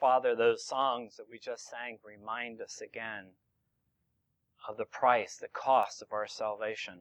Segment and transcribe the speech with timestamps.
[0.00, 3.30] Father, those songs that we just sang remind us again
[4.68, 7.00] of the price, the cost of our salvation.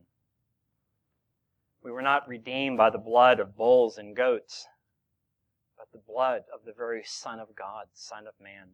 [1.83, 4.67] We were not redeemed by the blood of bulls and goats,
[5.77, 8.69] but the blood of the very Son of God, Son of Man.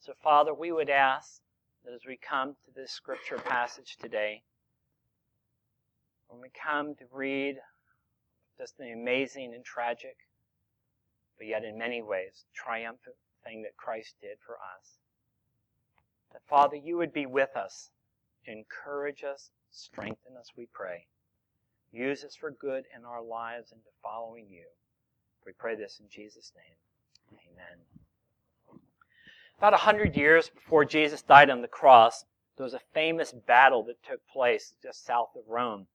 [0.00, 1.40] So, Father, we would ask
[1.84, 4.42] that as we come to this scripture passage today,
[6.28, 7.56] when we come to read
[8.58, 10.16] just the amazing and tragic,
[11.38, 14.98] but yet in many ways triumphant thing that Christ did for us,
[16.32, 17.90] that Father, you would be with us,
[18.46, 21.06] encourage us, strengthen us, we pray.
[21.92, 24.64] Use us for good in our lives and to following you.
[25.46, 27.40] We pray this in Jesus' name.
[27.52, 28.80] Amen.
[29.56, 32.24] About a hundred years before Jesus died on the cross,
[32.56, 35.86] there was a famous battle that took place just south of Rome.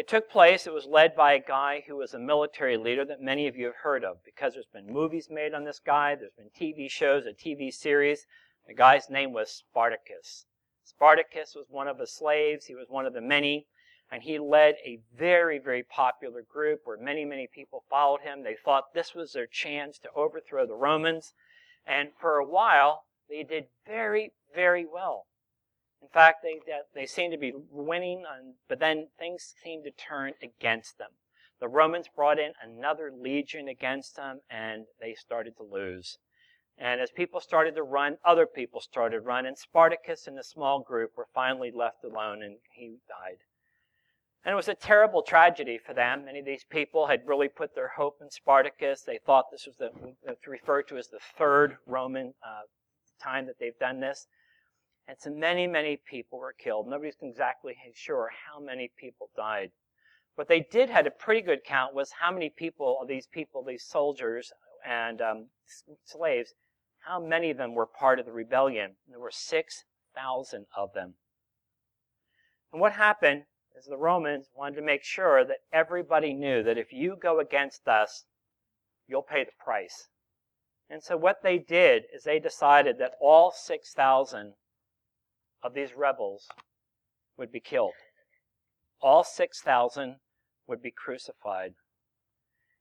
[0.00, 3.20] It took place, it was led by a guy who was a military leader that
[3.20, 6.32] many of you have heard of because there's been movies made on this guy, there's
[6.32, 8.26] been TV shows, a TV series.
[8.66, 10.46] The guy's name was Spartacus.
[10.84, 13.66] Spartacus was one of the slaves, he was one of the many,
[14.10, 18.42] and he led a very, very popular group where many, many people followed him.
[18.42, 21.34] They thought this was their chance to overthrow the Romans.
[21.86, 25.26] And for a while, they did very, very well.
[26.02, 26.60] In fact, they,
[26.94, 28.24] they seemed to be winning,
[28.68, 31.10] but then things seemed to turn against them.
[31.60, 36.18] The Romans brought in another legion against them, and they started to lose.
[36.78, 39.54] And as people started to run, other people started running.
[39.56, 43.36] Spartacus and a small group were finally left alone, and he died.
[44.42, 46.24] And it was a terrible tragedy for them.
[46.24, 49.02] Many of these people had really put their hope in Spartacus.
[49.02, 49.90] They thought this was the,
[50.46, 52.62] referred to as the third Roman uh,
[53.22, 54.26] time that they've done this.
[55.10, 56.86] And so many, many people were killed.
[56.86, 59.72] Nobody's exactly sure how many people died.
[60.36, 63.64] What they did had a pretty good count was how many people of these people,
[63.64, 64.52] these soldiers
[64.86, 65.48] and um,
[66.04, 66.54] slaves,
[67.00, 68.94] how many of them were part of the rebellion.
[69.08, 71.14] There were 6,000 of them.
[72.72, 76.92] And what happened is the Romans wanted to make sure that everybody knew that if
[76.92, 78.26] you go against us,
[79.08, 80.06] you'll pay the price.
[80.88, 84.54] And so what they did is they decided that all 6,000
[85.62, 86.48] of these rebels
[87.36, 87.92] would be killed.
[89.00, 90.16] All 6,000
[90.66, 91.74] would be crucified.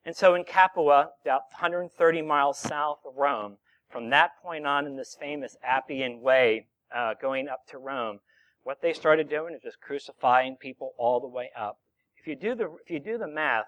[0.06, 3.58] And so in Capua, about 130 miles south of Rome,
[3.90, 8.20] from that point on in this famous Appian Way uh, going up to Rome,
[8.64, 11.78] what they started doing is just crucifying people all the way up.
[12.18, 13.66] If you do the, if you do the math,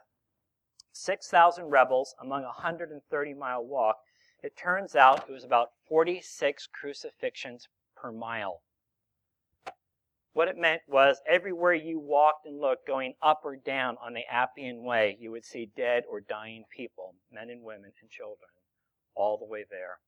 [0.94, 3.98] 6,000 rebels among a 130 mile walk,
[4.44, 8.62] it turns out it was about 46 crucifixions per mile.
[10.34, 14.26] What it meant was everywhere you walked and looked, going up or down on the
[14.32, 18.50] Appian Way, you would see dead or dying people, men and women and children,
[19.14, 20.00] all the way there.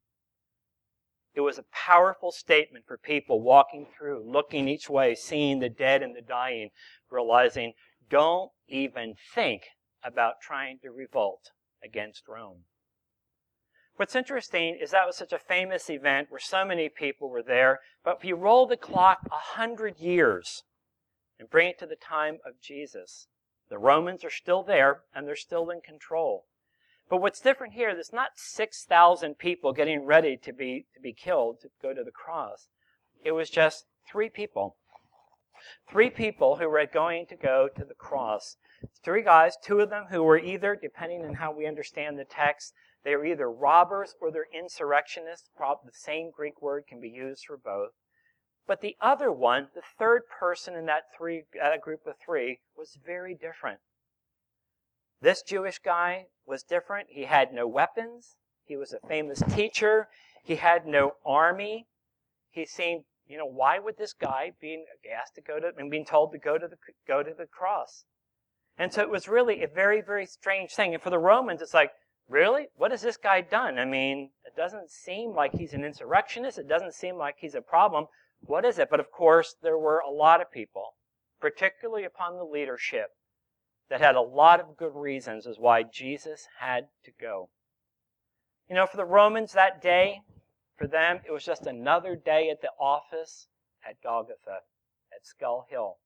[1.35, 6.03] It was a powerful statement for people walking through, looking each way, seeing the dead
[6.03, 6.69] and the dying,
[7.09, 7.73] realizing,
[8.09, 9.63] don't even think
[10.03, 11.51] about trying to revolt
[11.83, 12.65] against Rome.
[13.95, 17.79] What's interesting is that was such a famous event where so many people were there,
[18.03, 20.63] but if you roll the clock a hundred years
[21.39, 23.27] and bring it to the time of Jesus,
[23.69, 26.45] the Romans are still there and they're still in control.
[27.07, 31.61] But what's different here, there's not 6,000 people getting ready to be, to be killed
[31.61, 32.69] to go to the cross.
[33.23, 34.77] It was just three people.
[35.89, 38.57] Three people who were going to go to the cross.
[39.03, 42.73] Three guys, two of them who were either, depending on how we understand the text,
[43.03, 45.49] they are either robbers or they're insurrectionists.
[45.57, 47.91] The same Greek word can be used for both.
[48.65, 52.97] But the other one, the third person in that three uh, group of three, was
[53.05, 53.79] very different.
[55.21, 57.07] This Jewish guy was different.
[57.09, 58.37] He had no weapons.
[58.65, 60.07] He was a famous teacher.
[60.43, 61.87] He had no army.
[62.51, 66.05] He seemed, you know, why would this guy being asked to go to and being
[66.05, 66.77] told to go to the
[67.07, 68.05] go to the cross?
[68.77, 70.93] And so it was really a very, very strange thing.
[70.93, 71.91] And for the Romans, it's like,
[72.29, 72.67] Really?
[72.75, 73.77] What has this guy done?
[73.77, 76.57] I mean, it doesn't seem like he's an insurrectionist.
[76.57, 78.05] It doesn't seem like he's a problem.
[78.41, 78.89] What is it?
[78.89, 80.95] But of course, there were a lot of people,
[81.39, 83.07] particularly upon the leadership,
[83.89, 87.49] that had a lot of good reasons as why Jesus had to go.
[88.69, 90.21] You know, for the Romans that day,
[90.77, 93.47] for them, it was just another day at the office
[93.87, 94.61] at Golgotha,
[95.13, 95.97] at Skull Hill.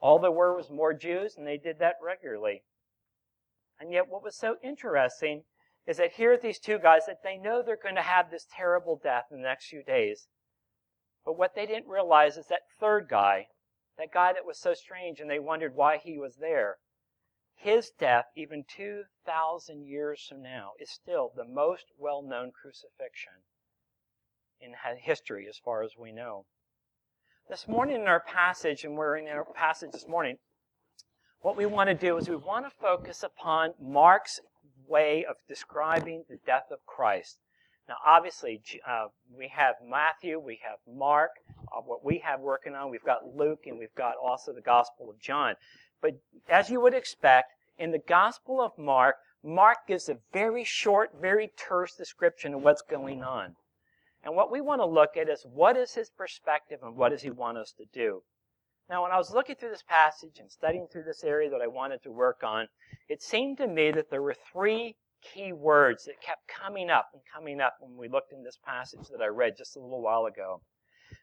[0.00, 2.62] All there were was more Jews, and they did that regularly.
[3.80, 5.44] And yet, what was so interesting
[5.86, 8.46] is that here are these two guys that they know they're going to have this
[8.54, 10.28] terrible death in the next few days.
[11.24, 13.48] But what they didn't realize is that third guy,
[13.96, 16.76] that guy that was so strange and they wondered why he was there,
[17.54, 23.42] his death, even 2,000 years from now, is still the most well known crucifixion
[24.60, 26.46] in history as far as we know.
[27.48, 30.38] This morning in our passage, and we're in our passage this morning,
[31.40, 34.40] what we want to do is we want to focus upon Mark's
[34.86, 37.38] way of describing the death of Christ.
[37.88, 39.06] Now, obviously, uh,
[39.36, 41.30] we have Matthew, we have Mark,
[41.72, 45.08] uh, what we have working on, we've got Luke, and we've got also the Gospel
[45.08, 45.54] of John.
[46.02, 46.16] But
[46.48, 51.52] as you would expect, in the Gospel of Mark, Mark gives a very short, very
[51.56, 53.54] terse description of what's going on.
[54.22, 57.22] And what we want to look at is what is his perspective and what does
[57.22, 58.22] he want us to do?
[58.90, 61.66] Now, when I was looking through this passage and studying through this area that I
[61.66, 62.68] wanted to work on,
[63.08, 67.22] it seemed to me that there were three key words that kept coming up and
[67.34, 70.24] coming up when we looked in this passage that I read just a little while
[70.24, 70.62] ago.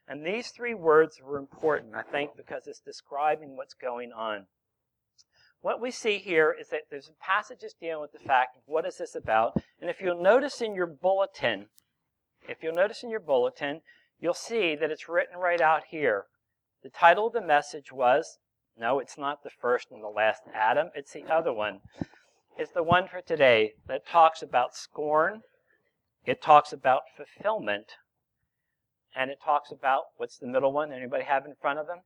[0.08, 4.46] And these three words were important, I think, because it's describing what's going on.
[5.62, 8.98] What we see here is that there's passages dealing with the fact of what is
[8.98, 9.60] this about.
[9.82, 11.68] And if you'll notice in your bulletin,
[12.48, 13.82] if you'll notice in your bulletin,
[14.20, 16.26] you'll see that it's written right out here.
[16.86, 18.38] The title of the message was,
[18.78, 21.80] no, it's not the first and the last Adam, it's the other one.
[22.60, 25.42] It's the one for today that talks about scorn,
[26.26, 27.94] it talks about fulfillment,
[29.16, 30.92] and it talks about, what's the middle one?
[30.92, 32.02] Anybody have in front of them?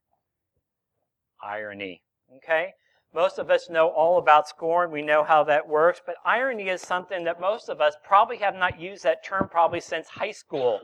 [1.44, 2.02] Irony.
[2.38, 2.72] Okay?
[3.14, 4.92] Most of us know all about scorn.
[4.92, 6.00] We know how that works.
[6.06, 9.82] But irony is something that most of us probably have not used that term probably
[9.82, 10.80] since high school.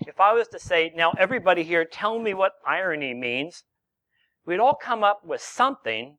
[0.00, 3.64] If I was to say, now everybody here, tell me what irony means,
[4.44, 6.18] we'd all come up with something,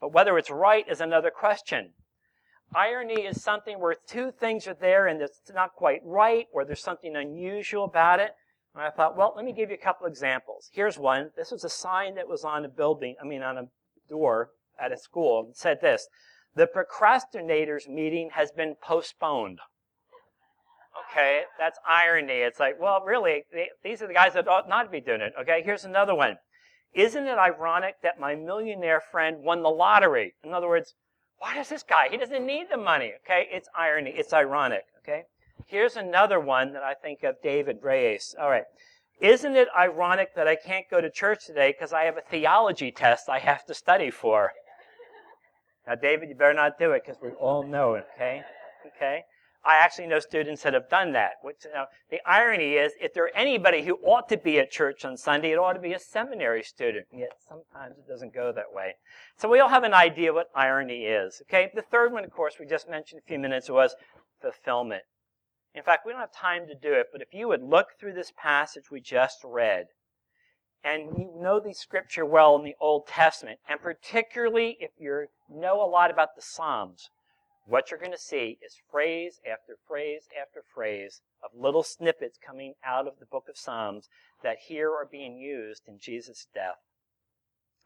[0.00, 1.92] but whether it's right is another question.
[2.74, 6.82] Irony is something where two things are there and it's not quite right, or there's
[6.82, 8.34] something unusual about it.
[8.74, 10.68] And I thought, well, let me give you a couple examples.
[10.72, 11.30] Here's one.
[11.36, 13.68] This was a sign that was on a building, I mean, on a
[14.08, 16.08] door at a school said this
[16.54, 19.60] The procrastinators meeting has been postponed.
[21.10, 22.34] Okay, that's irony.
[22.34, 25.20] It's like, well, really, they, these are the guys that ought not to be doing
[25.20, 25.32] it.
[25.40, 26.36] Okay, here's another one.
[26.94, 30.34] Isn't it ironic that my millionaire friend won the lottery?
[30.42, 30.94] In other words,
[31.38, 32.08] why does this guy?
[32.10, 33.12] He doesn't need the money.
[33.24, 34.10] Okay, it's irony.
[34.16, 34.84] It's ironic.
[35.02, 35.24] Okay,
[35.66, 38.34] here's another one that I think of David Reyes.
[38.40, 38.64] All right.
[39.20, 42.90] Isn't it ironic that I can't go to church today because I have a theology
[42.90, 44.52] test I have to study for?
[45.86, 48.42] Now, David, you better not do it because we all know it, okay?
[48.96, 49.24] Okay?
[49.66, 51.32] I actually know students that have done that.
[51.42, 54.70] Which, you know, the irony is, if there are anybody who ought to be at
[54.70, 57.06] church on Sunday, it ought to be a seminary student.
[57.12, 58.94] Yet sometimes it doesn't go that way.
[59.36, 61.42] So we all have an idea what irony is.
[61.48, 61.70] Okay.
[61.74, 63.96] The third one, of course, we just mentioned a few minutes was
[64.40, 65.02] fulfillment.
[65.74, 68.14] In fact, we don't have time to do it, but if you would look through
[68.14, 69.88] this passage we just read,
[70.82, 75.82] and you know the scripture well in the Old Testament, and particularly if you know
[75.82, 77.10] a lot about the Psalms,
[77.66, 82.74] what you're going to see is phrase after phrase after phrase of little snippets coming
[82.84, 84.08] out of the book of Psalms
[84.42, 86.78] that here are being used in Jesus' death.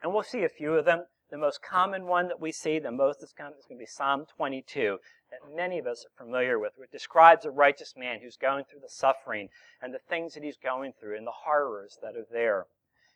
[0.02, 1.04] And we'll see a few of them.
[1.30, 4.26] The most common one that we see, the most common, is going to be Psalm
[4.36, 4.98] 22,
[5.30, 8.80] that many of us are familiar with, which describes a righteous man who's going through
[8.80, 9.48] the suffering
[9.80, 12.66] and the things that he's going through and the horrors that are there.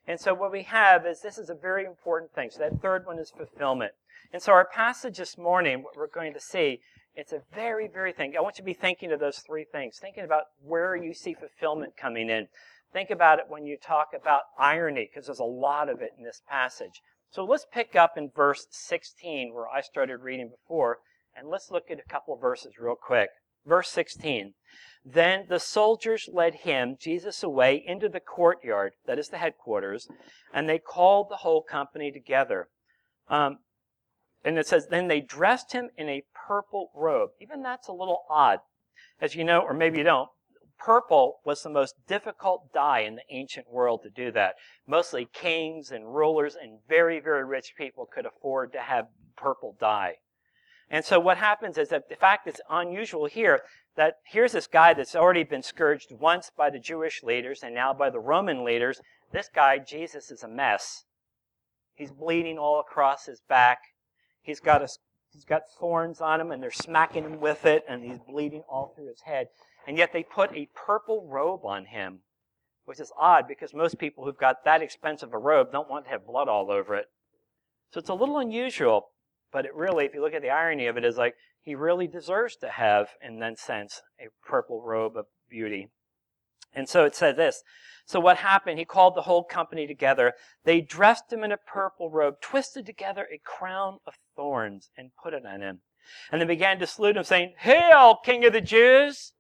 [0.07, 2.51] And so what we have is this is a very important thing.
[2.51, 3.93] So that third one is fulfillment.
[4.33, 6.81] And so our passage this morning, what we're going to see,
[7.15, 8.35] it's a very, very thing.
[8.37, 9.99] I want you to be thinking of those three things.
[10.01, 12.49] Thinking about where you see fulfillment coming in.
[12.93, 16.25] Think about it when you talk about irony, because there's a lot of it in
[16.25, 17.01] this passage.
[17.31, 20.99] So let's pick up in verse 16, where I started reading before,
[21.37, 23.31] and let's look at a couple of verses real quick.
[23.67, 24.55] Verse 16.
[25.05, 30.09] Then the soldiers led him, Jesus, away into the courtyard, that is the headquarters,
[30.53, 32.69] and they called the whole company together.
[33.29, 33.59] Um,
[34.45, 37.31] and it says, then they dressed him in a purple robe.
[37.41, 38.61] Even that's a little odd.
[39.21, 40.29] As you know, or maybe you don't,
[40.79, 44.55] purple was the most difficult dye in the ancient world to do that.
[44.87, 49.07] Mostly kings and rulers and very, very rich people could afford to have
[49.37, 50.17] purple dye.
[50.95, 53.63] And so what happens is that the fact it's unusual here
[53.97, 57.93] that here's this guy that's already been scourged once by the Jewish leaders and now
[57.93, 59.01] by the Roman leaders.
[59.33, 61.03] This guy, Jesus, is a mess.
[61.97, 63.79] He's bleeding all across his back.
[64.41, 64.89] He's got a,
[65.33, 68.93] he's got thorns on him and they're smacking him with it and he's bleeding all
[68.95, 69.49] through his head.
[69.89, 72.21] And yet they put a purple robe on him,
[72.85, 76.13] which is odd because most people who've got that expensive a robe don't want to
[76.13, 77.07] have blood all over it.
[77.91, 79.09] So it's a little unusual,
[79.55, 82.09] but it really, if you look at the irony of it, is like he really
[82.09, 85.91] deserves to have, in that sense, a purple robe of beauty.
[86.75, 87.63] And so it said this.
[88.05, 88.81] So what happened?
[88.81, 90.33] He called the whole company together.
[90.65, 95.35] They dressed him in a purple robe, twisted together a crown of thorns, and put
[95.35, 95.83] it on him.
[96.33, 99.35] And they began to salute him, saying, Hail, King of the Jews!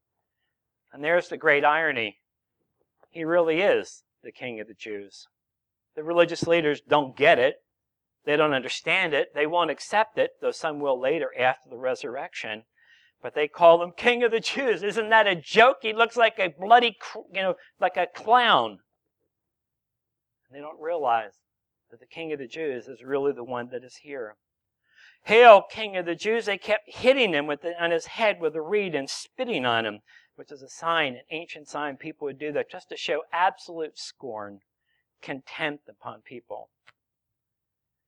[0.92, 2.18] And there's the great irony.
[3.10, 5.26] He really is the King of the Jews.
[5.96, 7.63] The religious leaders don't get it.
[8.24, 9.34] They don't understand it.
[9.34, 12.64] They won't accept it, though some will later after the resurrection.
[13.22, 14.82] But they call him King of the Jews.
[14.82, 15.78] Isn't that a joke?
[15.82, 16.96] He looks like a bloody,
[17.32, 18.78] you know, like a clown.
[20.50, 21.32] They don't realize
[21.90, 24.36] that the King of the Jews is really the one that is here.
[25.24, 26.44] Hail, King of the Jews!
[26.44, 29.86] They kept hitting him with the, on his head with a reed and spitting on
[29.86, 30.00] him,
[30.36, 33.98] which is a sign, an ancient sign people would do that just to show absolute
[33.98, 34.60] scorn,
[35.22, 36.68] contempt upon people.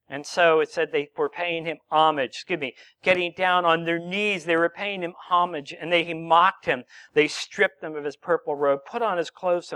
[0.08, 3.98] And so it said they were paying him homage, excuse me, getting down on their
[3.98, 4.44] knees.
[4.44, 6.84] They were paying him homage and they mocked him.
[7.14, 9.72] They stripped him of his purple robe, put on his clothes,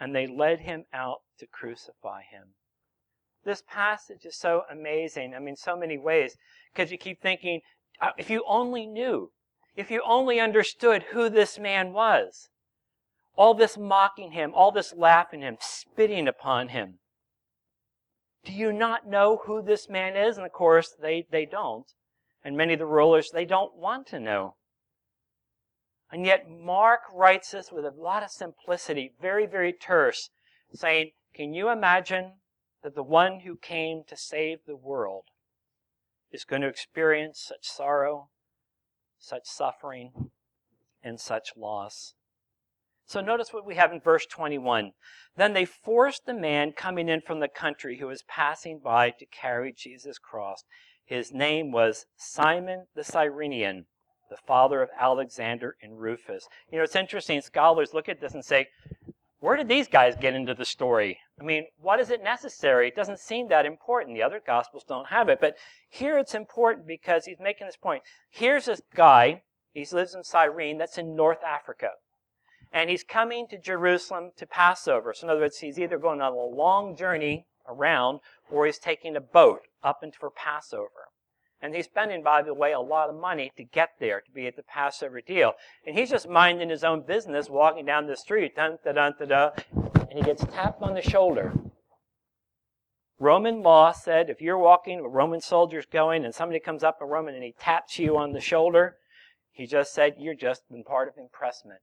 [0.00, 2.54] and they led him out to crucify him.
[3.44, 5.34] This passage is so amazing.
[5.34, 6.36] I mean, so many ways,
[6.72, 7.60] because you keep thinking,
[8.00, 9.32] uh, if you only knew,
[9.76, 12.48] if you only understood who this man was,
[13.36, 17.00] all this mocking him, all this laughing him, spitting upon him.
[18.44, 20.36] Do you not know who this man is?
[20.36, 21.86] And of course, they, they don't.
[22.44, 24.56] And many of the rulers, they don't want to know.
[26.12, 30.30] And yet, Mark writes this with a lot of simplicity, very, very terse,
[30.72, 32.34] saying, Can you imagine
[32.82, 35.24] that the one who came to save the world
[36.30, 38.28] is going to experience such sorrow,
[39.18, 40.30] such suffering,
[41.02, 42.14] and such loss?
[43.06, 44.92] So notice what we have in verse 21.
[45.36, 49.26] Then they forced the man coming in from the country who was passing by to
[49.26, 50.64] carry Jesus' cross.
[51.04, 53.86] His name was Simon the Cyrenian,
[54.30, 56.48] the father of Alexander and Rufus.
[56.70, 57.42] You know, it's interesting.
[57.42, 58.68] Scholars look at this and say,
[59.38, 61.18] where did these guys get into the story?
[61.38, 62.88] I mean, what is it necessary?
[62.88, 64.16] It doesn't seem that important.
[64.16, 65.40] The other gospels don't have it.
[65.42, 65.56] But
[65.90, 68.02] here it's important because he's making this point.
[68.30, 69.42] Here's this guy.
[69.74, 70.78] He lives in Cyrene.
[70.78, 71.90] That's in North Africa
[72.74, 75.14] and he's coming to Jerusalem to Passover.
[75.14, 78.18] So in other words, he's either going on a long journey around
[78.50, 81.08] or he's taking a boat up into for Passover.
[81.62, 84.48] And he's spending, by the way, a lot of money to get there, to be
[84.48, 85.52] at the Passover deal.
[85.86, 89.24] And he's just minding his own business, walking down the street, dun, da, dun, da,
[89.24, 89.50] da,
[90.10, 91.52] and he gets tapped on the shoulder.
[93.20, 97.06] Roman law said if you're walking, a Roman soldier's going, and somebody comes up a
[97.06, 98.96] Roman and he taps you on the shoulder,
[99.52, 101.78] he just said, you're just been part of impressment.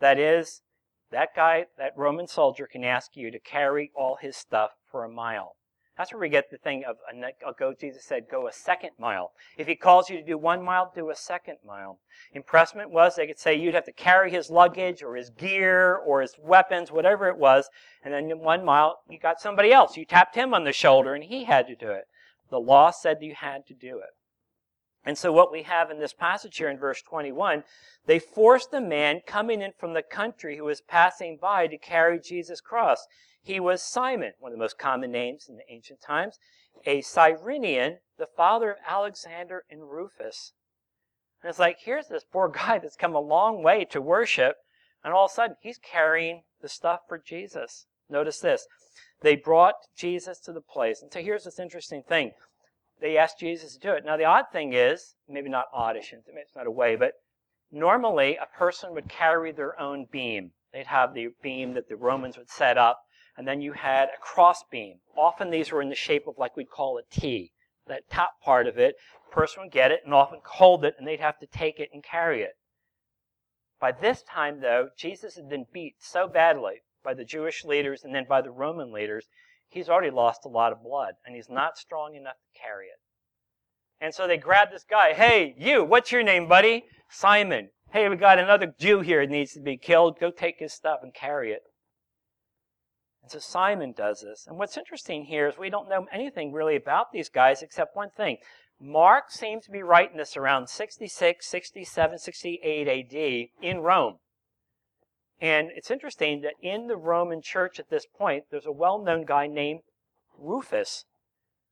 [0.00, 0.62] That is,
[1.10, 5.08] that guy, that Roman soldier can ask you to carry all his stuff for a
[5.08, 5.56] mile.
[5.98, 6.96] That's where we get the thing of,
[7.58, 9.32] go, Jesus said, go a second mile.
[9.58, 11.98] If he calls you to do one mile, do a second mile.
[12.32, 16.22] Impressment was, they could say you'd have to carry his luggage or his gear or
[16.22, 17.68] his weapons, whatever it was,
[18.02, 19.98] and then in one mile, you got somebody else.
[19.98, 22.04] You tapped him on the shoulder and he had to do it.
[22.48, 24.14] The law said you had to do it.
[25.04, 27.64] And so what we have in this passage here in verse 21,
[28.06, 32.20] they forced a man coming in from the country who was passing by to carry
[32.20, 33.06] Jesus' cross.
[33.42, 36.38] He was Simon, one of the most common names in the ancient times,
[36.84, 40.52] a Cyrenian, the father of Alexander and Rufus.
[41.42, 44.56] And it's like, here's this poor guy that's come a long way to worship,
[45.02, 47.86] and all of a sudden he's carrying the stuff for Jesus.
[48.10, 48.66] Notice this.
[49.22, 51.02] They brought Jesus to the place.
[51.02, 52.32] And so here's this interesting thing
[53.00, 54.04] they asked Jesus to do it.
[54.04, 57.14] Now, the odd thing is, maybe not oddish, it's not a way, but
[57.70, 60.52] normally a person would carry their own beam.
[60.72, 63.02] They'd have the beam that the Romans would set up,
[63.36, 65.00] and then you had a cross beam.
[65.16, 67.52] Often these were in the shape of like we'd call a T.
[67.86, 68.96] That top part of it,
[69.28, 71.90] the person would get it and often hold it, and they'd have to take it
[71.92, 72.56] and carry it.
[73.80, 78.14] By this time, though, Jesus had been beat so badly by the Jewish leaders and
[78.14, 79.26] then by the Roman leaders
[79.70, 82.98] he's already lost a lot of blood and he's not strong enough to carry it.
[84.00, 85.12] And so they grab this guy.
[85.12, 86.84] Hey, you, what's your name, buddy?
[87.10, 87.70] Simon.
[87.92, 90.18] Hey, we got another Jew here that needs to be killed.
[90.20, 91.62] Go take his stuff and carry it.
[93.22, 94.46] And so Simon does this.
[94.46, 98.10] And what's interesting here is we don't know anything really about these guys except one
[98.16, 98.38] thing.
[98.80, 104.16] Mark seems to be writing this around 66, 67, 68 AD in Rome.
[105.40, 109.24] And it's interesting that in the Roman church at this point, there's a well known
[109.24, 109.80] guy named
[110.38, 111.04] Rufus.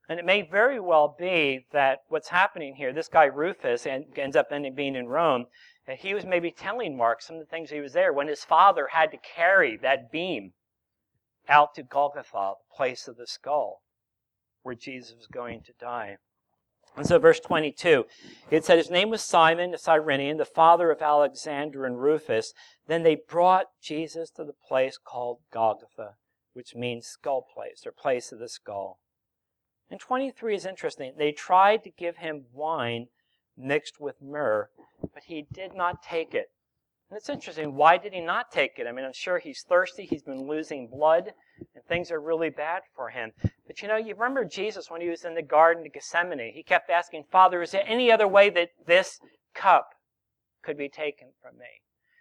[0.08, 4.36] And it may very well be that what's happening here, this guy Rufus and ends
[4.36, 5.46] up ending being in Rome,
[5.86, 8.42] that he was maybe telling Mark some of the things he was there when his
[8.42, 10.54] father had to carry that beam
[11.46, 13.82] out to Golgotha, the place of the skull,
[14.62, 16.16] where Jesus was going to die.
[16.98, 18.06] And so, verse 22,
[18.50, 22.52] it said his name was Simon, the Cyrenian, the father of Alexander and Rufus.
[22.88, 26.14] Then they brought Jesus to the place called Golgotha,
[26.54, 28.98] which means skull place or place of the skull.
[29.88, 31.12] And 23 is interesting.
[31.16, 33.06] They tried to give him wine
[33.56, 34.68] mixed with myrrh,
[35.00, 36.48] but he did not take it.
[37.10, 37.76] And it's interesting.
[37.76, 38.88] Why did he not take it?
[38.88, 40.04] I mean, I'm sure he's thirsty.
[40.04, 41.32] He's been losing blood,
[41.74, 43.32] and things are really bad for him.
[43.66, 46.52] But you know, you remember Jesus when he was in the Garden of Gethsemane.
[46.54, 49.20] He kept asking, Father, is there any other way that this
[49.54, 49.90] cup
[50.62, 51.66] could be taken from me?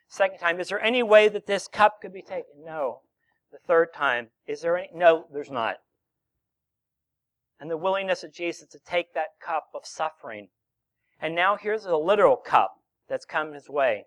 [0.07, 2.63] Second time, is there any way that this cup could be taken?
[2.63, 3.01] No.
[3.51, 4.89] The third time, is there any?
[4.93, 5.77] No, there's not.
[7.59, 10.49] And the willingness of Jesus to take that cup of suffering.
[11.19, 12.75] And now here's a literal cup
[13.09, 14.05] that's come his way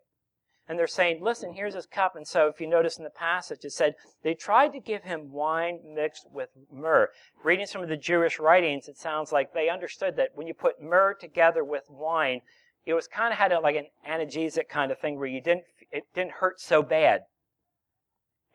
[0.70, 2.14] and they're saying, listen, here's his cup.
[2.14, 5.32] And so if you notice in the passage, it said they tried to give him
[5.32, 7.08] wine mixed with myrrh.
[7.42, 10.80] Reading some of the Jewish writings, it sounds like they understood that when you put
[10.80, 12.42] myrrh together with wine,
[12.86, 15.64] it was kind of had a, like an analgesic kind of thing where you didn't,
[15.90, 17.22] it didn't hurt so bad.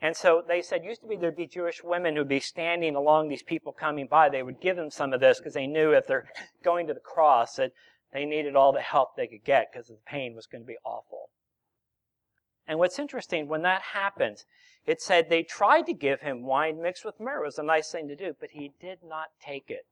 [0.00, 3.28] And so they said, used to be there'd be Jewish women who'd be standing along
[3.28, 4.30] these people coming by.
[4.30, 6.30] They would give them some of this because they knew if they're
[6.64, 7.72] going to the cross that
[8.14, 10.78] they needed all the help they could get because the pain was going to be
[10.82, 11.28] awful.
[12.66, 14.44] And what's interesting, when that happens,
[14.86, 17.42] it said they tried to give him wine mixed with myrrh.
[17.42, 19.86] It was a nice thing to do, but he did not take it.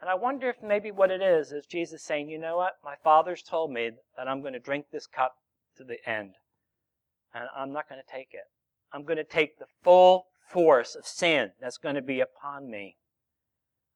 [0.00, 2.74] And I wonder if maybe what it is is Jesus saying, you know what?
[2.84, 5.36] My father's told me that I'm going to drink this cup
[5.76, 6.34] to the end.
[7.32, 8.44] And I'm not going to take it.
[8.92, 12.96] I'm going to take the full force of sin that's going to be upon me.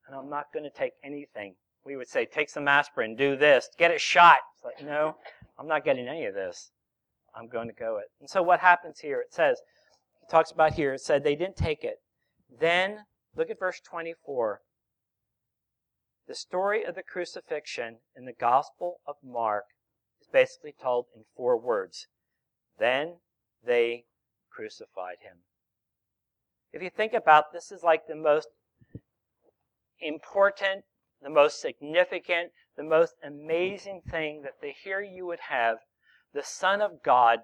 [0.06, 1.54] And I'm not going to take anything.
[1.84, 4.38] We would say, take some aspirin, do this, get a shot.
[4.54, 5.16] It's like, no,
[5.58, 6.70] I'm not getting any of this.
[7.34, 8.06] I'm going to go it.
[8.20, 9.20] And so what happens here?
[9.20, 9.60] It says,
[10.22, 11.96] it talks about here, it said they didn't take it.
[12.60, 13.04] Then,
[13.36, 14.60] look at verse 24.
[16.26, 19.64] The story of the crucifixion in the Gospel of Mark
[20.20, 22.06] is basically told in four words.
[22.78, 23.16] Then
[23.64, 24.04] they
[24.50, 25.38] crucified him.
[26.72, 28.48] If you think about this is like the most
[30.00, 30.84] important,
[31.22, 35.78] the most significant, the most amazing thing that the here you would have
[36.34, 37.40] the Son of God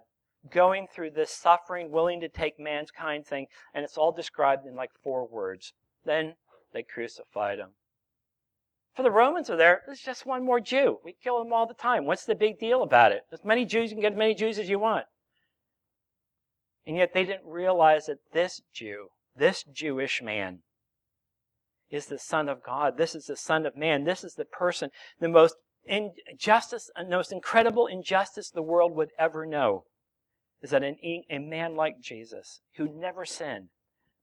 [0.51, 4.91] going through this suffering, willing to take mankind thing, and it's all described in like
[5.03, 5.73] four words.
[6.05, 6.35] Then
[6.73, 7.71] they crucified him.
[8.95, 11.01] For the Romans are there, there's just one more Jew.
[11.05, 12.05] We kill them all the time.
[12.05, 13.23] What's the big deal about it?
[13.33, 15.07] As many Jews, you can get as many Jews as you want.
[16.87, 20.61] And yet they didn't realize that this Jew, this Jewish man,
[21.91, 22.97] is the Son of God.
[22.97, 24.05] This is the Son of Man.
[24.05, 29.47] This is the person, the most injustice, the most incredible injustice the world would ever
[29.47, 29.85] know
[30.63, 33.69] is that an, a man like Jesus, who never sinned,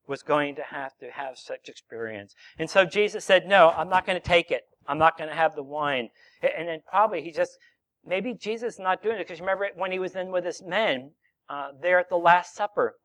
[0.08, 2.34] was going to have to have such experience.
[2.58, 4.64] And so Jesus said, No, I'm not going to take it.
[4.88, 6.10] I'm not going to have the wine.
[6.42, 7.58] And then probably he just,
[8.06, 11.12] maybe Jesus is not doing it because remember when he was in with his men
[11.50, 12.96] uh, there at the Last Supper,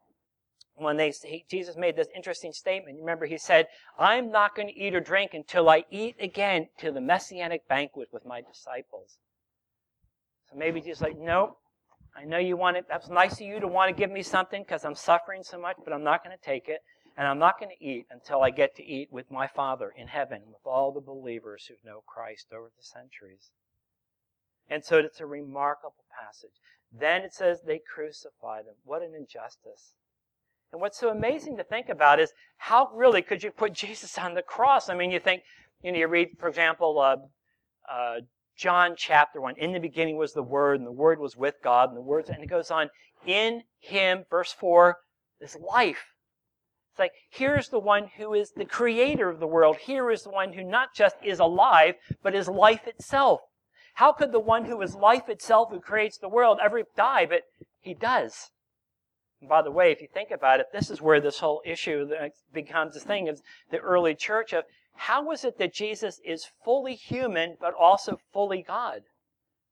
[0.76, 2.98] when they he, Jesus made this interesting statement.
[3.00, 6.92] Remember, he said, "I'm not going to eat or drink until I eat again to
[6.92, 9.18] the messianic banquet with my disciples."
[10.50, 11.58] So maybe Jesus like, "Nope,
[12.14, 12.86] I know you want it.
[12.88, 15.76] That's nice of you to want to give me something because I'm suffering so much,
[15.82, 16.82] but I'm not going to take it,
[17.16, 20.08] and I'm not going to eat until I get to eat with my Father in
[20.08, 23.50] heaven with all the believers who know Christ over the centuries."
[24.68, 26.60] And so it's a remarkable passage.
[26.92, 28.74] Then it says they crucified him.
[28.84, 29.94] What an injustice.
[30.72, 34.34] And what's so amazing to think about is how really could you put Jesus on
[34.34, 34.88] the cross?
[34.88, 35.42] I mean, you think,
[35.82, 37.16] you know, you read, for example, uh,
[37.90, 38.20] uh,
[38.56, 39.56] John chapter 1.
[39.58, 42.28] In the beginning was the Word, and the Word was with God, and the Word,
[42.28, 42.90] and it goes on.
[43.26, 44.98] In Him, verse 4,
[45.40, 46.12] is life.
[46.92, 49.76] It's like, here's the one who is the creator of the world.
[49.76, 53.40] Here is the one who not just is alive, but is life itself.
[53.94, 57.26] How could the one who is life itself, who creates the world, ever die?
[57.26, 57.42] But
[57.80, 58.50] He does.
[59.40, 62.08] And by the way, if you think about it, this is where this whole issue
[62.52, 66.94] becomes a thing of the early church of how was it that Jesus is fully
[66.94, 69.02] human but also fully God?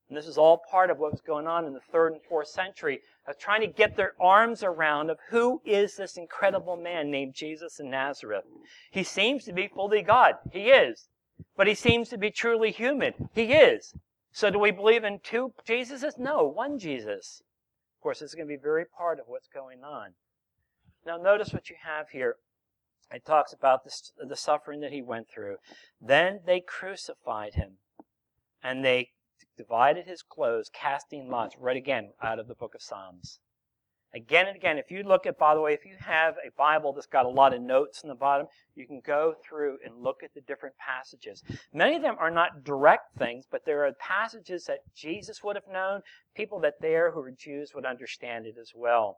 [0.07, 2.49] And this is all part of what was going on in the third and fourth
[2.49, 7.33] century of trying to get their arms around of who is this incredible man named
[7.33, 8.45] Jesus in Nazareth.
[8.91, 10.35] He seems to be fully God.
[10.51, 11.07] He is.
[11.57, 13.29] But he seems to be truly human.
[13.33, 13.95] He is.
[14.31, 16.19] So do we believe in two Jesuses?
[16.19, 17.41] No, one Jesus
[18.05, 20.11] course, is going to be very part of what's going on.
[21.07, 22.35] Now, notice what you have here.
[23.11, 25.55] It talks about the suffering that he went through.
[25.99, 27.77] Then they crucified him,
[28.63, 29.09] and they
[29.57, 33.39] divided his clothes, casting lots, right again out of the book of Psalms.
[34.15, 36.93] Again and again, if you look at, by the way, if you have a Bible
[36.93, 40.23] that's got a lot of notes in the bottom, you can go through and look
[40.23, 41.43] at the different passages.
[41.73, 45.67] Many of them are not direct things, but there are passages that Jesus would have
[45.69, 45.99] known,
[46.33, 49.17] people that there who are Jews would understand it as well.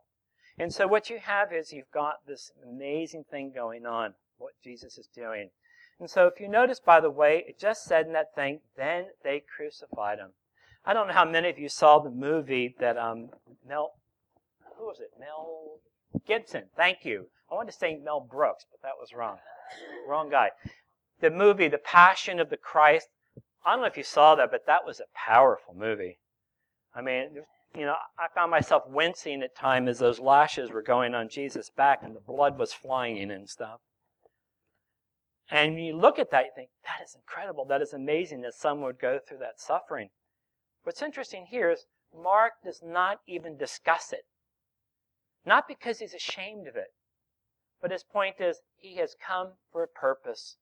[0.57, 4.97] And so what you have is you've got this amazing thing going on, what Jesus
[4.97, 5.51] is doing.
[5.99, 9.05] And so if you notice, by the way, it just said in that thing, then
[9.23, 10.31] they crucified him.
[10.83, 13.29] I don't know how many of you saw the movie that um,
[13.67, 13.91] Mel
[14.77, 15.09] who was it?
[15.19, 15.79] Mel
[16.25, 16.63] Gibson.
[16.75, 17.27] Thank you.
[17.51, 19.37] I wanted to say Mel Brooks, but that was wrong.
[20.07, 20.51] wrong guy.
[21.19, 23.07] The movie, The Passion of the Christ.
[23.65, 26.19] I don't know if you saw that, but that was a powerful movie.
[26.95, 27.43] I mean,
[27.75, 31.69] you know, I found myself wincing at times as those lashes were going on Jesus'
[31.69, 33.79] back and the blood was flying and stuff.
[35.49, 37.65] And when you look at that, you think, that is incredible.
[37.65, 40.09] That is amazing that someone would go through that suffering.
[40.83, 44.25] What's interesting here is Mark does not even discuss it.
[45.47, 46.93] Not because he's ashamed of it,
[47.81, 50.57] but his point is he has come for a purpose.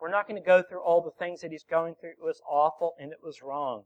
[0.00, 2.12] We're not going to go through all the things that he's going through.
[2.12, 3.82] It was awful and it was wrong.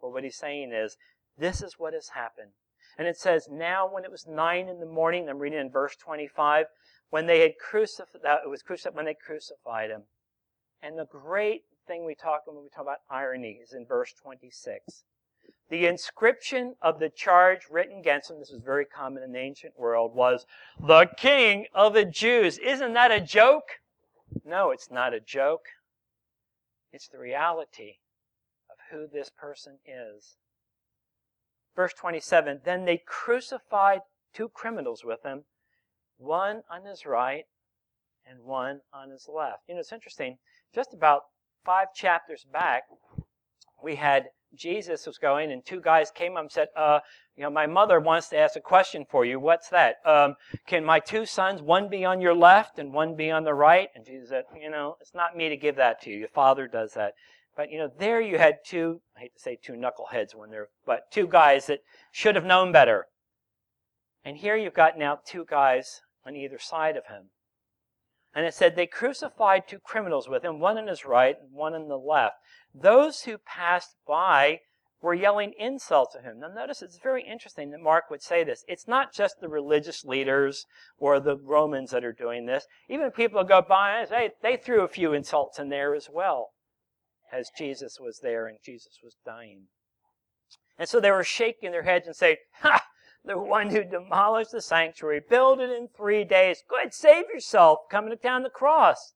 [0.00, 0.96] But what he's saying is,
[1.36, 2.50] this is what has happened.
[2.96, 5.96] And it says, now when it was nine in the morning, I'm reading in verse
[5.96, 6.66] 25,
[7.10, 10.02] when they had crucified, it was crucified, when they crucified him.
[10.80, 15.02] And the great thing we talk when we talk about irony is in verse 26.
[15.68, 19.78] The inscription of the charge written against him, this was very common in the ancient
[19.78, 20.46] world, was
[20.80, 22.58] the King of the Jews.
[22.58, 23.80] Isn't that a joke?
[24.44, 25.66] No, it's not a joke.
[26.92, 27.96] It's the reality
[28.70, 30.36] of who this person is.
[31.74, 34.00] Verse 27 Then they crucified
[34.32, 35.44] two criminals with him,
[36.16, 37.44] one on his right
[38.24, 39.62] and one on his left.
[39.68, 40.38] You know, it's interesting.
[40.74, 41.22] Just about
[41.64, 42.84] five chapters back,
[43.82, 47.00] we had Jesus was going, and two guys came up and said, uh,
[47.36, 49.38] you know, my mother wants to ask a question for you.
[49.38, 49.96] What's that?
[50.04, 50.34] Um,
[50.66, 53.88] can my two sons, one be on your left and one be on the right?
[53.94, 56.16] And Jesus said, you know, it's not me to give that to you.
[56.16, 57.12] Your father does that.
[57.56, 60.68] But, you know, there you had two, I hate to say two knuckleheads when they're,
[60.84, 61.80] but two guys that
[62.12, 63.06] should have known better.
[64.24, 67.30] And here you've got now two guys on either side of him.
[68.34, 71.72] And it said they crucified two criminals with him, one on his right and one
[71.72, 72.34] on the left.
[72.78, 74.60] Those who passed by
[75.00, 76.40] were yelling insults at him.
[76.40, 78.64] Now notice it's very interesting that Mark would say this.
[78.68, 80.66] It's not just the religious leaders
[80.98, 82.66] or the Romans that are doing this.
[82.88, 86.50] Even people go by and say, they threw a few insults in there as well
[87.32, 89.68] as Jesus was there and Jesus was dying.
[90.78, 92.82] And so they were shaking their heads and saying, Ha!
[93.24, 96.62] the one who demolished the sanctuary, build it in three days.
[96.68, 99.14] Go ahead, save yourself, coming down the cross.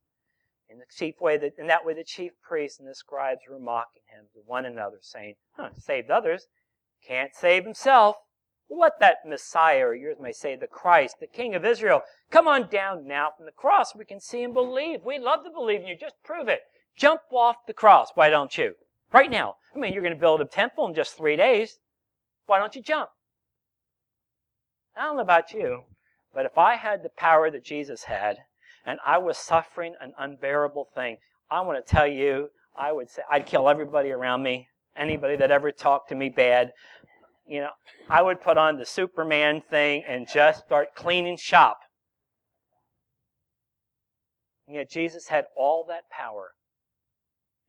[0.71, 3.59] In the chief way that, in that way, the chief priests and the scribes were
[3.59, 6.47] mocking him to one another, saying, huh, saved others,
[7.05, 8.17] can't save himself.
[8.71, 12.69] Let that Messiah, or yours may say the Christ, the King of Israel, come on
[12.69, 13.97] down now from the cross.
[13.97, 15.01] We can see and believe.
[15.05, 15.97] We love to believe in you.
[15.97, 16.61] Just prove it.
[16.97, 18.11] Jump off the cross.
[18.15, 18.75] Why don't you?
[19.13, 19.57] Right now.
[19.75, 21.81] I mean, you're going to build a temple in just three days.
[22.47, 23.11] Why don't you jump?
[24.97, 25.83] I don't know about you,
[26.33, 28.37] but if I had the power that Jesus had,
[28.85, 31.19] and I was suffering an unbearable thing,
[31.51, 35.51] I want to tell you, I would say I'd kill everybody around me, anybody that
[35.51, 36.73] ever talked to me bad.
[37.47, 37.71] You know,
[38.09, 41.79] I would put on the Superman thing and just start cleaning shop.
[44.67, 46.53] And yet Jesus had all that power,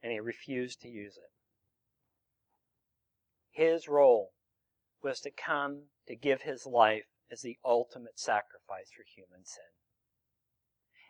[0.03, 1.31] and he refused to use it.
[3.49, 4.29] His role
[5.01, 9.63] was to come to give his life as the ultimate sacrifice for human sin.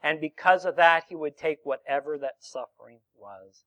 [0.03, 3.63] And because of that, he would take whatever that suffering was,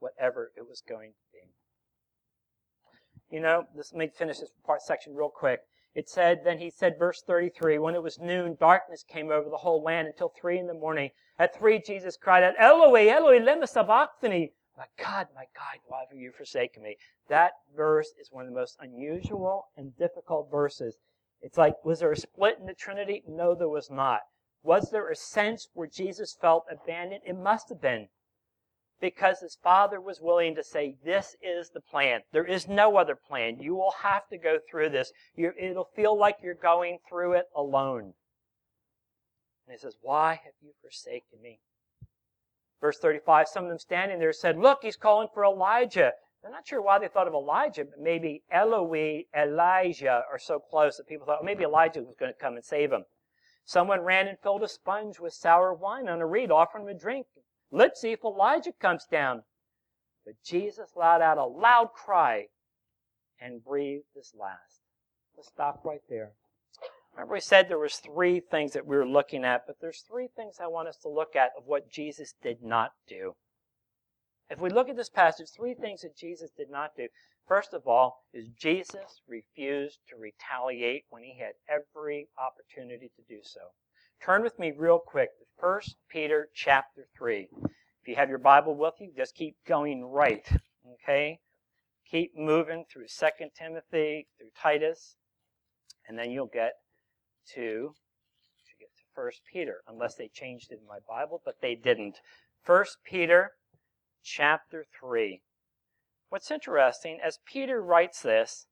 [0.00, 3.36] whatever it was going to be.
[3.36, 5.60] You know, this, let me finish this part section real quick.
[5.94, 9.56] It said, then he said, verse 33, when it was noon, darkness came over the
[9.56, 11.10] whole land until three in the morning.
[11.38, 14.52] At three, Jesus cried out, Eloi, Eloi, lema sabachthani.
[14.76, 16.96] My God, my God, why have you forsaken me?
[17.28, 20.96] That verse is one of the most unusual and difficult verses.
[21.42, 23.22] It's like, was there a split in the Trinity?
[23.26, 24.20] No, there was not.
[24.68, 27.22] Was there a sense where Jesus felt abandoned?
[27.24, 28.08] It must have been.
[29.00, 32.20] Because his father was willing to say, This is the plan.
[32.32, 33.60] There is no other plan.
[33.60, 35.10] You will have to go through this.
[35.34, 38.12] You're, it'll feel like you're going through it alone.
[39.66, 41.60] And he says, Why have you forsaken me?
[42.78, 46.12] Verse 35, some of them standing there said, Look, he's calling for Elijah.
[46.42, 50.98] They're not sure why they thought of Elijah, but maybe Eloi, Elijah are so close
[50.98, 53.04] that people thought, oh, maybe Elijah was going to come and save them.
[53.68, 56.98] Someone ran and filled a sponge with sour wine on a reed, offering him a
[56.98, 57.26] drink.
[57.70, 59.42] Let's see if Elijah comes down.
[60.24, 62.46] But Jesus let out a loud cry
[63.38, 64.80] and breathed his last.
[65.36, 66.32] Let's stop right there.
[67.12, 70.28] Remember we said there was three things that we were looking at, but there's three
[70.34, 73.34] things I want us to look at of what Jesus did not do.
[74.48, 77.08] If we look at this passage, three things that Jesus did not do.
[77.48, 83.40] First of all, is Jesus refused to retaliate when he had every opportunity to do
[83.42, 83.60] so.
[84.22, 85.80] Turn with me real quick to 1
[86.10, 87.48] Peter chapter 3.
[88.02, 90.46] If you have your Bible with you, just keep going right.
[90.92, 91.38] Okay?
[92.10, 93.26] Keep moving through 2
[93.58, 95.16] Timothy, through Titus,
[96.06, 96.74] and then you'll get
[97.54, 101.74] to, to get to First Peter, unless they changed it in my Bible, but they
[101.74, 102.18] didn't.
[102.62, 103.52] First Peter
[104.22, 105.40] chapter 3.
[106.28, 108.66] What's interesting, as Peter writes this,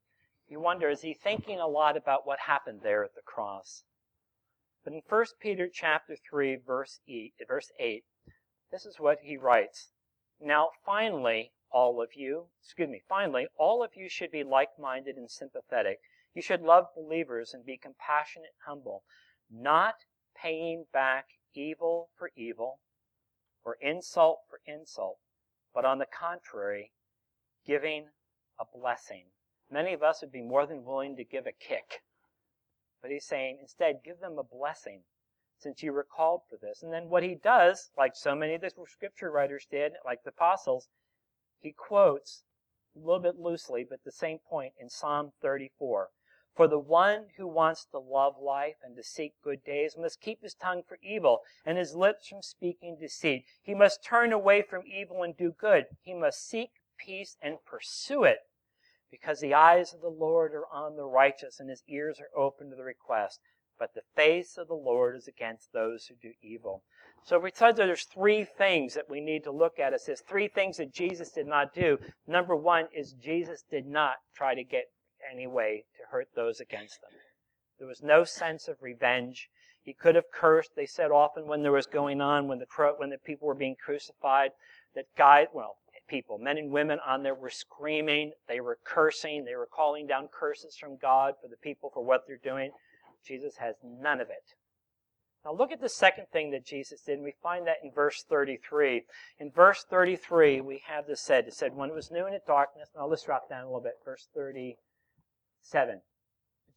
[0.48, 3.84] you wonder, is he thinking a lot about what happened there at the cross?
[4.84, 8.04] But in 1 Peter chapter 3, verse 8, verse 8,
[8.70, 9.90] this is what he writes.
[10.40, 15.30] Now finally, all of you, excuse me, finally, all of you should be like-minded and
[15.30, 16.00] sympathetic
[16.36, 19.04] you should love believers and be compassionate and humble,
[19.50, 19.94] not
[20.36, 22.80] paying back evil for evil
[23.64, 25.16] or insult for insult,
[25.74, 26.92] but on the contrary,
[27.66, 28.06] giving
[28.58, 29.24] a blessing.
[29.70, 32.02] Many of us would be more than willing to give a kick.
[33.02, 35.02] But he's saying, instead, give them a blessing,
[35.58, 36.82] since you were called for this.
[36.82, 40.30] And then what he does, like so many of the scripture writers did, like the
[40.30, 40.88] apostles,
[41.60, 42.44] he quotes
[42.94, 46.08] a little bit loosely, but the same point in Psalm 34.
[46.54, 50.42] For the one who wants to love life and to seek good days must keep
[50.42, 53.44] his tongue from evil and his lips from speaking deceit.
[53.62, 55.84] He must turn away from evil and do good.
[56.00, 58.38] He must seek peace and pursue it
[59.10, 62.70] because the eyes of the Lord are on the righteous and his ears are open
[62.70, 63.40] to the request.
[63.78, 66.82] But the face of the Lord is against those who do evil.
[67.24, 69.92] So we said that there's three things that we need to look at.
[69.92, 71.98] It says three things that Jesus did not do.
[72.26, 74.84] Number one is Jesus did not try to get
[75.30, 77.10] any way to hurt those against them.
[77.78, 79.50] There was no sense of revenge.
[79.82, 80.74] He could have cursed.
[80.74, 83.76] They said often when there was going on, when the when the people were being
[83.76, 84.52] crucified,
[84.94, 85.76] that guys, well,
[86.08, 88.32] people, men and women on there were screaming.
[88.48, 89.44] They were cursing.
[89.44, 92.70] They were calling down curses from God for the people for what they're doing.
[93.26, 94.54] Jesus has none of it.
[95.44, 98.24] Now look at the second thing that Jesus did, and we find that in verse
[98.28, 99.04] 33.
[99.38, 101.46] In verse 33, we have this said.
[101.46, 103.94] It said, when it was noon at darkness, now let's drop down a little bit,
[104.04, 106.00] verse 37.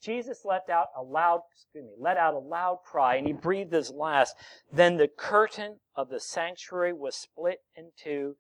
[0.01, 3.73] Jesus let out a loud, excuse me, let out a loud cry and he breathed
[3.73, 4.35] his last.
[4.71, 8.35] Then the curtain of the sanctuary was split in two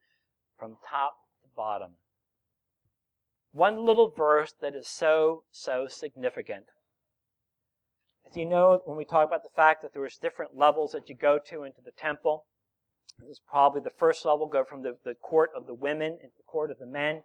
[0.59, 1.91] from top to bottom.
[3.51, 6.65] One little verse that is so, so significant.
[8.29, 11.09] As you know, when we talk about the fact that there was different levels that
[11.09, 12.45] you go to into the temple,
[13.19, 16.35] this is probably the first level, go from the, the court of the women into
[16.37, 17.23] the court of the men.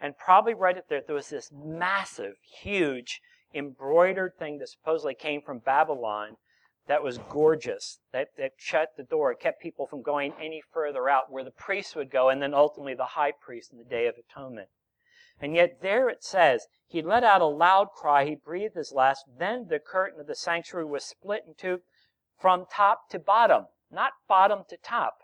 [0.00, 3.20] And probably right up there, there was this massive, huge
[3.54, 6.36] embroidered thing that supposedly came from Babylon
[6.90, 9.30] that was gorgeous, that, that shut the door.
[9.30, 12.52] It kept people from going any further out where the priests would go, and then
[12.52, 14.66] ultimately the high priest in the Day of Atonement.
[15.40, 19.24] And yet there it says, he let out a loud cry, he breathed his last,
[19.38, 21.82] then the curtain of the sanctuary was split in two
[22.40, 25.18] from top to bottom, not bottom to top.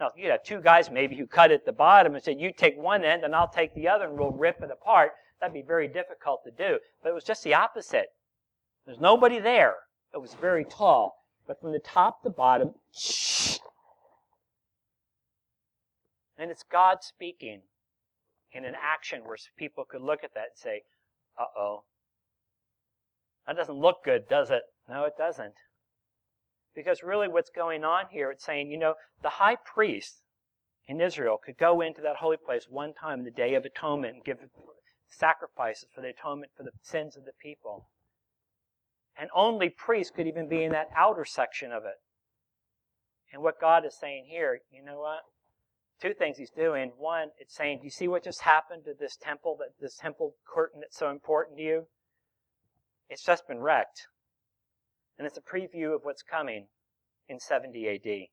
[0.00, 2.78] Now, you have two guys maybe who cut at the bottom and said, you take
[2.78, 5.10] one end and I'll take the other and we'll rip it apart.
[5.38, 6.78] That'd be very difficult to do.
[7.02, 8.06] But it was just the opposite.
[8.86, 9.74] There's nobody there.
[10.16, 11.22] It was very tall.
[11.46, 12.70] But from the top to bottom.
[16.38, 17.60] And it's God speaking
[18.50, 20.82] in an action where people could look at that and say,
[21.38, 21.84] uh oh.
[23.46, 24.62] That doesn't look good, does it?
[24.88, 25.54] No, it doesn't.
[26.74, 30.22] Because really what's going on here, it's saying, you know, the high priest
[30.88, 34.24] in Israel could go into that holy place one time the Day of Atonement and
[34.24, 34.38] give
[35.08, 37.86] sacrifices for the atonement for the sins of the people.
[39.18, 41.94] And only priests could even be in that outer section of it.
[43.32, 45.20] And what God is saying here, you know what?
[46.00, 46.92] Two things he's doing.
[46.98, 50.34] One, it's saying, do you see what just happened to this temple, that this temple
[50.46, 51.86] curtain that's so important to you?
[53.08, 54.06] It's just been wrecked.
[55.18, 56.66] And it's a preview of what's coming
[57.28, 58.28] in 70 AD.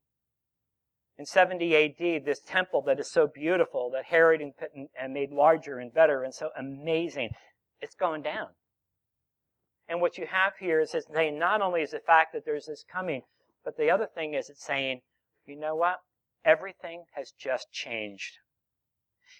[1.17, 5.93] In 70 AD, this temple that is so beautiful, that Herod and made larger and
[5.93, 7.29] better and so amazing,
[7.81, 8.47] it's going down.
[9.87, 12.65] And what you have here is it's saying not only is the fact that there's
[12.67, 13.23] this coming,
[13.63, 15.01] but the other thing is it's saying,
[15.45, 15.97] you know what?
[16.45, 18.37] Everything has just changed.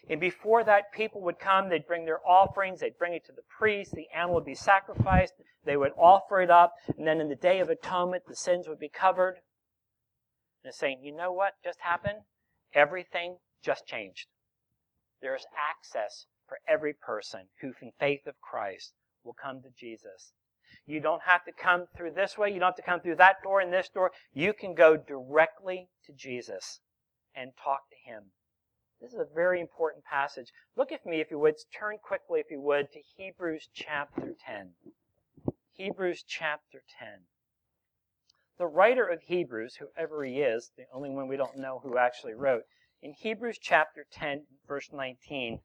[0.09, 3.43] And before that, people would come, they'd bring their offerings, they'd bring it to the
[3.57, 5.33] priest, the animal would be sacrificed,
[5.65, 8.79] they would offer it up, and then in the Day of Atonement, the sins would
[8.79, 9.35] be covered.
[10.63, 12.19] And it's saying, you know what just happened?
[12.73, 14.27] Everything just changed.
[15.21, 20.33] There is access for every person who, in faith of Christ, will come to Jesus.
[20.85, 22.49] You don't have to come through this way.
[22.49, 24.11] You don't have to come through that door and this door.
[24.33, 26.79] You can go directly to Jesus
[27.35, 28.31] and talk to him.
[29.01, 30.51] This is a very important passage.
[30.75, 31.55] Look at me, if you would.
[31.77, 34.71] Turn quickly, if you would, to Hebrews chapter 10.
[35.73, 37.25] Hebrews chapter 10.
[38.57, 42.33] The writer of Hebrews, whoever he is, the only one we don't know who actually
[42.33, 42.63] wrote,
[43.01, 45.59] in Hebrews chapter 10, verse 19,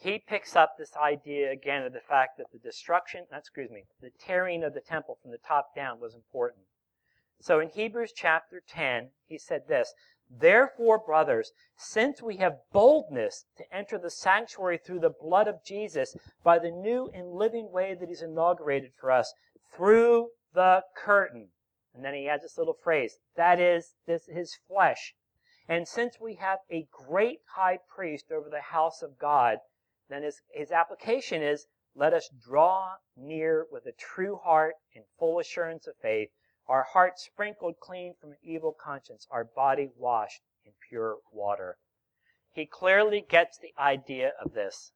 [0.00, 3.84] he picks up this idea again of the fact that the destruction, not excuse me,
[4.00, 6.64] the tearing of the temple from the top down was important.
[7.40, 9.92] So in Hebrews chapter 10, he said this,
[10.30, 16.16] Therefore, brothers, since we have boldness to enter the sanctuary through the blood of Jesus
[16.42, 19.34] by the new and living way that he's inaugurated for us,
[19.74, 21.48] through the curtain.
[21.94, 25.14] And then he adds this little phrase, that is, this his flesh.
[25.68, 29.58] And since we have a great high priest over the house of God,
[30.10, 35.38] then his, his application is let us draw near with a true heart in full
[35.38, 36.30] assurance of faith,
[36.68, 41.78] our heart sprinkled clean from an evil conscience, our body washed in pure water.
[42.52, 44.92] He clearly gets the idea of this.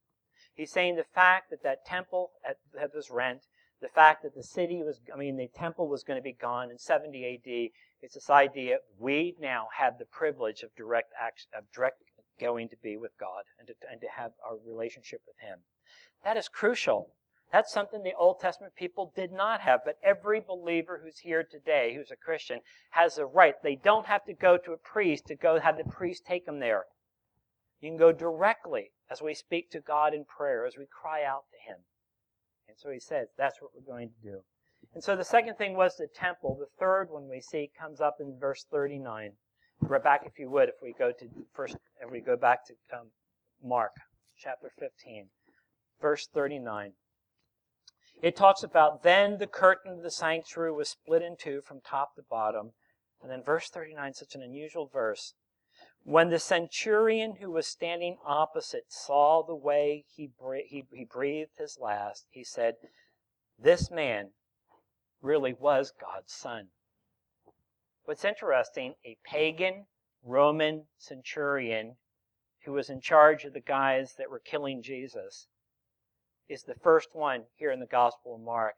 [0.54, 2.32] He's saying the fact that that temple
[2.78, 3.46] had was rent,
[3.80, 6.70] the fact that the city was, I mean, the temple was going to be gone
[6.70, 7.70] in 70 AD,
[8.02, 11.98] it's this idea we now have the privilege of direct action, of direct
[12.40, 15.60] going to be with God and to, and to have our relationship with Him.
[16.24, 17.10] That is crucial.
[17.52, 21.94] That's something the Old Testament people did not have, but every believer who's here today,
[21.94, 23.54] who's a Christian, has a right.
[23.62, 26.58] They don't have to go to a priest to go have the priest take them
[26.58, 26.84] there.
[27.80, 31.44] You can go directly as we speak to God in prayer, as we cry out
[31.52, 31.78] to Him.
[32.66, 34.40] And so he says, that's what we're going to do.
[34.94, 36.56] And so the second thing was the temple.
[36.58, 39.32] The third one we see comes up in verse 39.
[39.80, 42.74] We're back, if you would, if we go to first, if we go back to
[42.96, 43.08] um,
[43.62, 43.92] Mark
[44.38, 45.28] chapter 15,
[46.00, 46.92] verse 39.
[48.22, 52.14] It talks about then the curtain of the sanctuary was split in two from top
[52.16, 52.72] to bottom.
[53.22, 55.34] And then verse 39, such an unusual verse.
[56.02, 60.30] When the centurion who was standing opposite saw the way he,
[60.68, 62.74] he, he breathed his last, he said,
[63.58, 64.30] This man
[65.22, 66.68] really was God's son.
[68.04, 69.86] What's interesting, a pagan
[70.24, 71.96] Roman centurion
[72.64, 75.46] who was in charge of the guys that were killing Jesus
[76.48, 78.74] is the first one here in the Gospel of Mark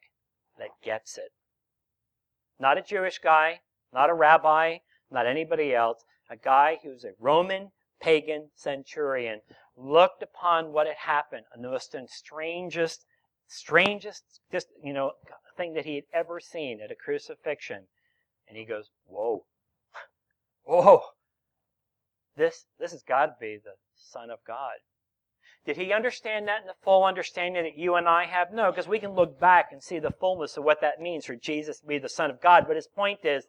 [0.59, 1.33] that gets it.
[2.59, 3.61] Not a Jewish guy,
[3.93, 4.79] not a rabbi,
[5.11, 9.41] not anybody else, a guy who's a Roman pagan centurion
[9.77, 13.05] looked upon what had happened and the most strangest,
[13.47, 15.13] strangest, just, you know,
[15.57, 17.87] thing that he had ever seen at a crucifixion.
[18.49, 19.45] And he goes, whoa,
[20.65, 21.03] whoa,
[22.37, 24.75] this, this has got to be the Son of God.
[25.65, 28.53] Did he understand that in the full understanding that you and I have?
[28.53, 31.35] No, because we can look back and see the fullness of what that means for
[31.35, 32.65] Jesus to be the Son of God.
[32.69, 33.47] But his point is,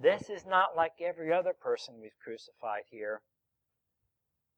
[0.00, 3.22] this is not like every other person we've crucified here.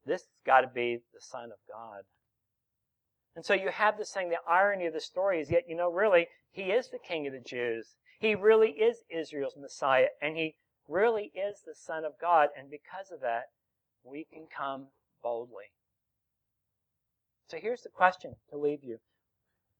[0.05, 2.03] This has got to be the Son of God.
[3.35, 5.91] And so you have this thing, the irony of the story is yet, you know,
[5.91, 7.95] really, he is the King of the Jews.
[8.19, 10.55] He really is Israel's Messiah, and he
[10.87, 13.43] really is the Son of God, and because of that,
[14.09, 14.87] we can come
[15.23, 15.65] boldly.
[17.49, 18.97] So here's the question to leave you.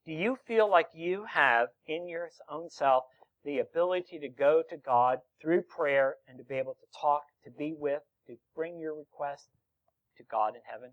[0.05, 3.03] Do you feel like you have in your own self
[3.43, 7.51] the ability to go to God through prayer and to be able to talk, to
[7.51, 9.49] be with, to bring your request
[10.17, 10.91] to God in heaven?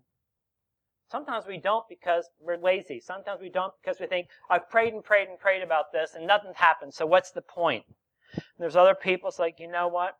[1.09, 2.99] Sometimes we don't because we're lazy.
[2.99, 6.27] Sometimes we don't because we think, I've prayed and prayed and prayed about this and
[6.27, 7.85] nothing's happened, so what's the point?
[8.33, 10.17] And there's other people, it's like, you know what?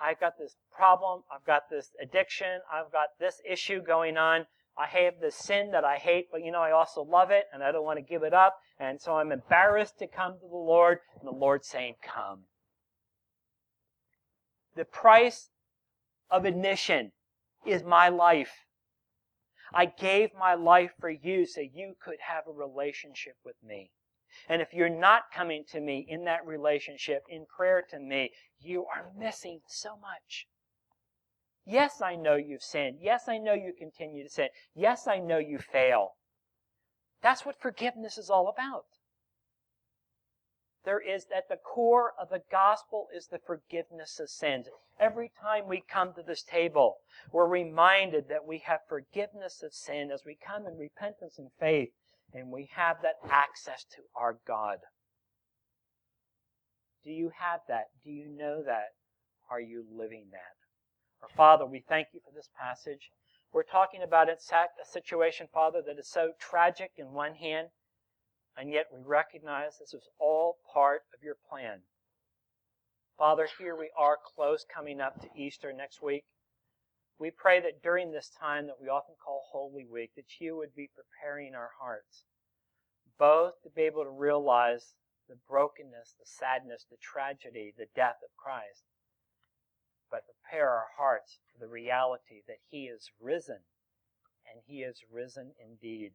[0.00, 4.46] I've got this problem, I've got this addiction, I've got this issue going on.
[4.76, 7.62] I have this sin that I hate, but you know, I also love it and
[7.62, 8.58] I don't want to give it up.
[8.78, 12.44] And so I'm embarrassed to come to the Lord, and the Lord's saying, Come.
[14.74, 15.50] The price
[16.30, 17.12] of admission
[17.66, 18.64] is my life.
[19.74, 23.90] I gave my life for you so you could have a relationship with me.
[24.48, 28.86] And if you're not coming to me in that relationship, in prayer to me, you
[28.86, 30.46] are missing so much.
[31.64, 32.98] Yes, I know you've sinned.
[33.00, 34.48] Yes, I know you continue to sin.
[34.74, 36.16] Yes, I know you fail.
[37.22, 38.86] That's what forgiveness is all about.
[40.84, 44.68] There is, at the core of the gospel is the forgiveness of sins.
[44.98, 46.96] Every time we come to this table,
[47.30, 51.90] we're reminded that we have forgiveness of sin as we come in repentance and faith,
[52.34, 54.78] and we have that access to our God.
[57.04, 57.86] Do you have that?
[58.04, 58.94] Do you know that?
[59.50, 60.56] Are you living that?
[61.22, 63.10] Our Father, we thank you for this passage.
[63.52, 67.68] We're talking about in fact a situation, Father, that is so tragic in one hand,
[68.56, 71.80] and yet we recognize this is all part of your plan.
[73.18, 76.24] Father, here we are close coming up to Easter next week.
[77.22, 80.74] We pray that during this time that we often call Holy Week, that you would
[80.74, 82.24] be preparing our hearts,
[83.16, 84.96] both to be able to realize
[85.28, 88.82] the brokenness, the sadness, the tragedy, the death of Christ,
[90.10, 93.62] but prepare our hearts for the reality that He is risen,
[94.50, 96.14] and He is risen indeed.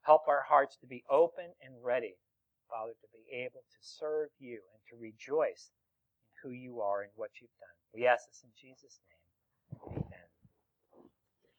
[0.00, 2.16] Help our hearts to be open and ready,
[2.70, 5.68] Father, to be able to serve you and to rejoice
[6.24, 7.76] in who you are and what you've done.
[7.92, 10.09] We ask this in Jesus' name.